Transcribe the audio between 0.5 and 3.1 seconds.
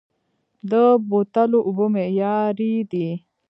د بوتلو اوبه معیاري دي؟